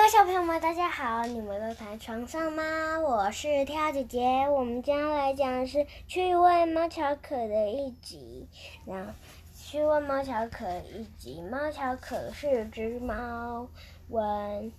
[0.00, 1.26] 各位小朋友们，大家好！
[1.26, 2.62] 你们都躺在床上吗？
[3.00, 8.48] 我是跳姐姐，我们将来讲的是趣味猫巧可的一集。
[8.86, 9.12] 然后，
[9.54, 13.68] 趣味猫巧可一集，猫巧可是只猫，
[14.08, 14.72] 文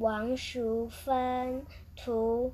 [0.00, 1.64] 王淑芬
[1.94, 2.52] 图，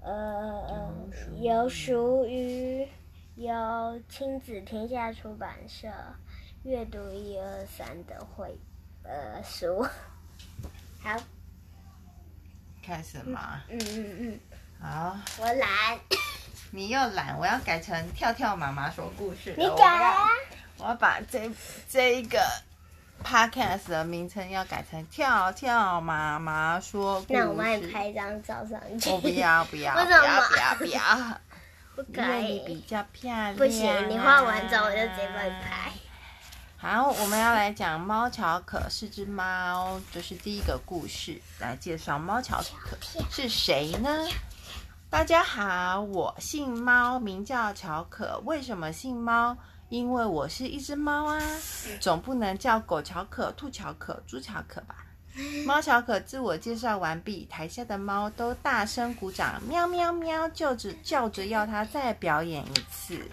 [0.00, 0.94] 呃，
[1.40, 2.86] 游淑于，
[3.34, 5.88] 由亲子天下出版社
[6.62, 8.56] 阅读一二三的绘
[9.02, 9.84] 呃书。
[11.02, 11.16] 好，
[12.84, 13.60] 开始吗？
[13.68, 14.40] 嗯嗯嗯。
[14.80, 15.16] 好。
[15.38, 15.98] 我懒。
[16.70, 19.54] 你又懒，我要改成跳跳妈妈说故事。
[19.58, 20.26] 你改啊！
[20.78, 21.50] 我要把这
[21.88, 22.40] 这一个
[23.22, 27.38] podcast 的名称要改成跳跳妈妈说故事。
[27.38, 29.10] 那我帮你拍一张照上去。
[29.10, 31.02] 我不要不要不要不要不要。
[31.94, 32.60] 不 可以。
[32.60, 33.54] 你比较漂亮。
[33.54, 35.81] 不行，你画完之后我就直接帮你拍。
[36.82, 42.96] 好，我们要来讲猫巧可是只猫，这、就是第一个故事，来介绍猫巧可
[43.30, 44.26] 是谁呢？
[45.08, 48.42] 大家好，我姓猫，名叫巧可。
[48.44, 49.56] 为什么姓猫？
[49.90, 51.40] 因为我是一只猫啊，
[52.00, 54.96] 总不能叫狗巧可、兔巧可、猪巧可吧？
[55.64, 63.30] 猫巧可自我介绍完毕，台下的猫都大声鼓掌，喵喵喵，叫着叫着要它再表演一次。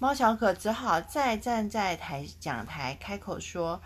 [0.00, 3.78] 猫巧可只好再站在台讲台，开口说：“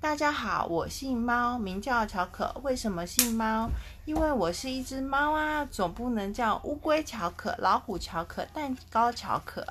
[0.00, 2.52] 大家好，我姓猫，名叫巧可。
[2.64, 3.70] 为什么姓猫？
[4.04, 9.64] 因为我是一只猫啊，总不能叫乌龟巧可、老虎巧可、蛋糕巧可。”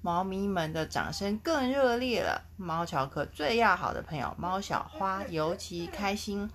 [0.00, 2.40] 猫咪们的掌声更热烈了。
[2.56, 6.48] 猫巧可最要好的朋友猫小花尤其开心。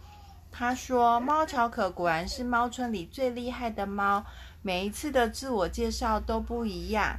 [0.49, 4.23] 他说：“猫巧可果然是猫村里最厉害的猫，
[4.61, 7.17] 每一次的自我介绍都不一样。”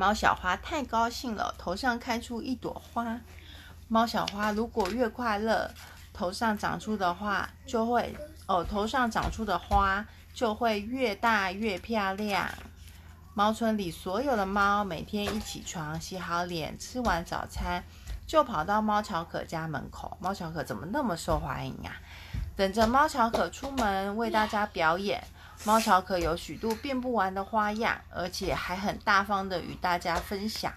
[0.00, 3.20] 猫小花太高兴了，头上开出一朵花。
[3.86, 5.70] 猫小花如果越快乐，
[6.14, 12.48] 头上长出的花就会哦，头上长出的花就会越大越漂亮。
[13.34, 17.84] 猫村里所有的猫每天一起床，洗好脸，吃完早餐，
[18.26, 20.16] 就跑到猫巧可家门口。
[20.18, 21.92] 猫巧可怎么那么受欢迎啊？
[22.60, 25.24] 等着猫巧可出门为大家表演。
[25.64, 30.70] 猫巧可有许多变不完的花样，而且还很大方的与大家分享。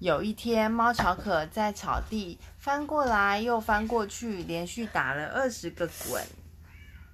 [0.00, 6.20] 有一天，猫巧可在草地翻过来又翻过去，连续打了二十个滚。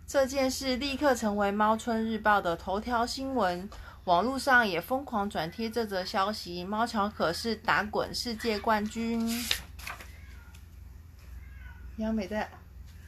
[0.06, 3.68] 这件事立刻成为猫村日报的头条新闻，
[4.04, 9.28] 网络上也疯狂转贴这则消息：猫巧可是打滚世界冠军。
[11.98, 12.48] 杨美在。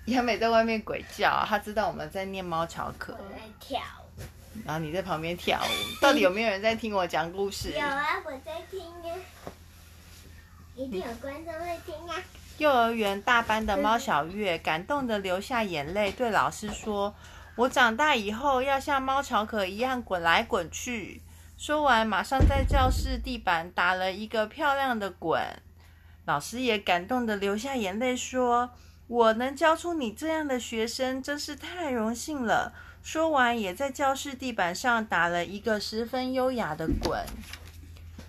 [0.06, 3.12] 亚美在外面鬼叫，她知道我们在念猫巧可。
[3.12, 4.22] 我在跳舞。
[4.64, 7.70] 然后你在旁边跳舞，到底有没有人在听我讲故事？
[7.70, 9.16] 有啊，我在听啊。
[10.74, 12.16] 一定有观众会听啊。
[12.58, 17.14] 幼儿园大班的猫小月感动的流下眼泪，对老师说
[17.54, 21.22] ：“我长大以后要像猫巧可一样滚来滚去。”
[21.56, 25.40] 说完，马上在教室地板打了一个漂亮的滚。
[26.24, 28.70] 老师也感动的流下眼泪，说。
[29.10, 32.72] 我能教出你这样的学生，真是太荣幸了。
[33.02, 37.20] 说完，也在教室地板上打了一个十分优雅的滚。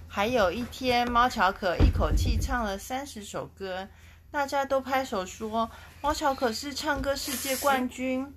[0.07, 3.87] 还有一天，猫巧可一口气唱了三十首歌，
[4.31, 5.69] 大家都拍手说
[6.01, 8.33] ：“猫巧可是唱歌世界冠军。”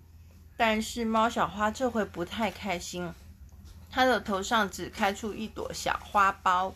[0.54, 3.10] 但是猫小花这回不太开心，
[3.90, 6.74] 她的头上只开出一朵小花苞。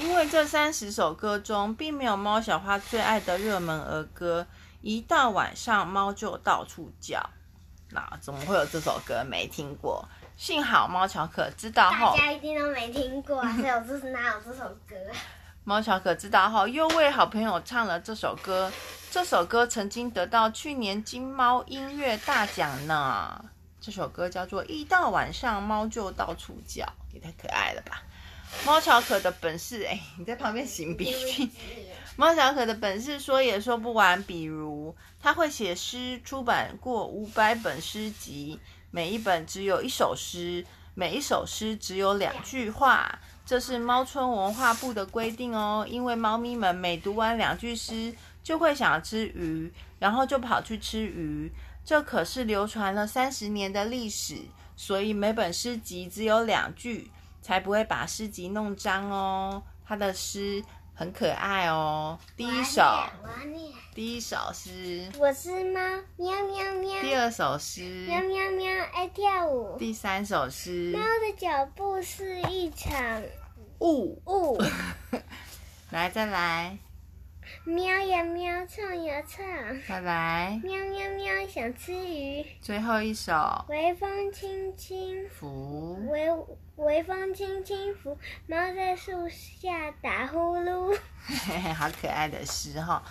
[0.00, 4.46] 因为这三十首歌中，并没有猫小花最爱的热门儿歌。
[4.80, 7.20] 一到晚上，猫就到处叫。
[7.90, 9.22] 那怎么会有这首歌？
[9.22, 10.08] 没听过。
[10.38, 13.42] 幸好猫巧可知道后，大家一定都没听过。
[13.42, 14.96] 还有这是哪有这首歌？
[15.64, 18.72] 猫巧可知道后，又为好朋友唱了这首歌。
[19.10, 23.44] 这首歌曾经得到去年金猫音乐大奖呢。
[23.82, 28.02] 这首歌叫做《一到晚上，猫就到处叫》，也太可爱了吧！
[28.66, 31.50] 猫巧可的本事， 哎，你在旁边擤鼻涕。
[32.16, 38.58] 猫巧可的本事说也说不完，比如他会写诗，出版过五百本诗集，
[38.90, 40.64] 每一本只有一首诗，
[40.94, 43.18] 每一首诗只有两句话。
[43.46, 48.14] 这是猫村文化部的规定哦，因为猫咪们每读完两句诗，
[48.44, 51.50] 就会想吃鱼，然后就跑去吃鱼。
[51.84, 54.36] 这可是流传了三十年的历史，
[54.76, 57.10] 所以每本诗集只有两句。
[57.40, 59.62] 才不会把诗集弄脏哦。
[59.86, 60.62] 他的诗
[60.94, 62.18] 很可爱哦。
[62.36, 62.82] 第一首，
[63.94, 65.80] 第一首诗，我是猫，
[66.16, 67.00] 喵喵喵。
[67.00, 69.76] 第二首诗，喵喵喵，爱跳舞。
[69.78, 73.22] 第三首诗，猫的脚步是一场
[73.80, 74.62] 雾雾。
[75.90, 76.78] 来，再来。
[77.64, 79.44] 喵呀喵，唱呀唱。
[79.88, 80.60] 拜拜。
[80.62, 82.44] 喵喵喵，想吃鱼。
[82.60, 83.64] 最后一首。
[83.68, 86.06] 微风轻轻拂。
[86.08, 86.28] 微
[86.76, 88.16] 微风轻轻拂，
[88.46, 90.96] 猫在树下打呼噜。
[91.26, 93.02] 嘿嘿，好可爱的诗哈。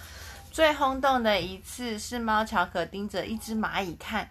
[0.52, 4.30] 最轰动的一次是猫乔可盯着一只蚂蚁看，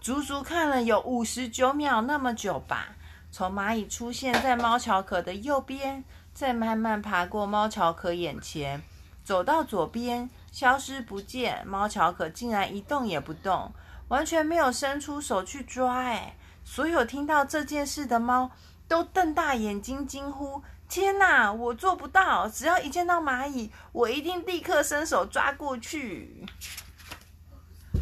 [0.00, 2.94] 足足看了有五十九秒那么久吧。
[3.30, 6.02] 从蚂蚁出现在猫乔可的右边，
[6.32, 8.82] 再慢慢爬过猫乔可眼前，
[9.28, 11.62] 走到左边，消失不见。
[11.66, 13.70] 猫巧可竟然一动也不动，
[14.08, 15.98] 完全没有伸出手去抓。
[15.98, 16.34] 哎，
[16.64, 18.50] 所有听到这件事的猫
[18.88, 22.48] 都瞪大眼睛惊呼：“天哪，我做不到！
[22.48, 26.46] 只要一见到蚂蚁，我一定立刻伸手抓过去。”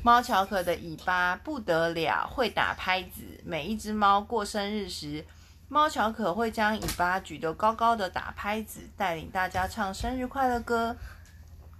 [0.05, 3.23] 猫巧可的尾巴不得了，会打拍子。
[3.45, 5.25] 每一只猫过生日时，
[5.67, 10.97] 猫巧可会将尾巴举得高高的打拍子，带领大家唱生日快乐歌。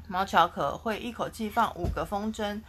[0.09, 2.61] 猫巧可会一口气放五个风筝。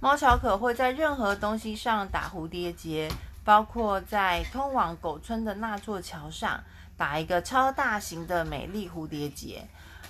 [0.00, 3.10] 猫巧可会在任何东西上打蝴蝶结，
[3.44, 6.62] 包括在通往狗村的那座桥上
[6.96, 9.66] 打一个超大型的美丽蝴蝶结。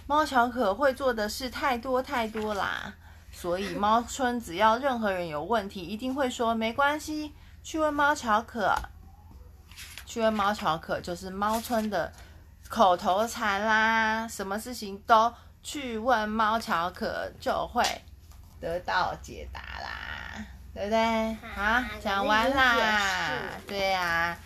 [0.07, 2.95] 猫巧可会做的事太多太多啦。
[3.31, 7.33] 所以猫村只要任何人有问题，一定会说没关系，
[7.65, 8.73] 去问猫巧可。
[10.07, 12.13] 去问猫巧可就是猫村的
[12.69, 15.33] 口头禅啦，什么事情都
[15.65, 17.83] 去问猫巧可就会
[18.61, 21.37] 得到解答啦，对不对？
[21.57, 23.41] 好，讲完啦。
[23.67, 24.39] 对呀。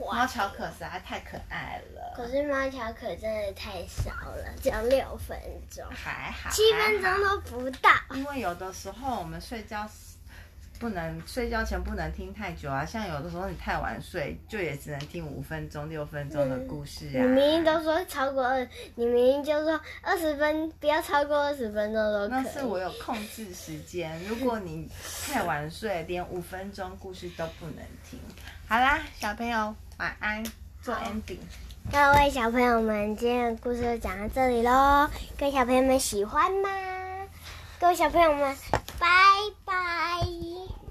[0.00, 5.36] 猫巧可实在太可爱了，可是猫巧可真的太少了，只要六分
[5.68, 7.90] 钟，还好，七分钟都不到。
[8.14, 9.84] 因为有的时候我们睡觉
[10.78, 17.20] 不能睡觉前不能听太久啊，像有的时候你太晚睡，就也只能听五分钟、六分钟的故事啊。
[17.20, 22.42] 你明明都说超过二，你明明就说二十分，不要超过二十分钟都可以。
[22.42, 24.88] 那是我有控制时间，如果你
[25.26, 28.18] 太晚睡，连五分钟故事都不能听。
[28.68, 29.74] 好啦，小朋友。
[29.98, 30.44] 晚安，
[30.80, 31.38] 做 ending。
[31.90, 35.10] 各位小朋友们，今天的故事就讲到这里喽。
[35.36, 36.70] 各位小朋友们喜欢吗？
[37.80, 38.56] 各位小朋友们。